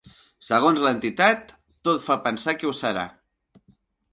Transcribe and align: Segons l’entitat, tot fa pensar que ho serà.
Segons 0.45 0.79
l’entitat, 0.85 1.53
tot 1.89 2.07
fa 2.07 2.17
pensar 2.25 2.57
que 2.63 2.69
ho 2.71 2.75
serà. 2.81 3.05